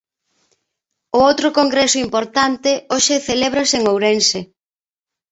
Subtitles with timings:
[1.17, 4.39] O outro congreso importante hoxe celébrase en Ourense.